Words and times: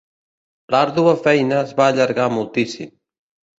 L'àrdua 0.75 1.13
feina 1.27 1.61
es 1.67 1.75
va 1.81 1.91
allargar 1.95 2.29
moltíssim. 2.39 2.93